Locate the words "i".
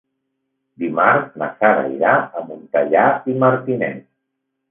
3.33-3.35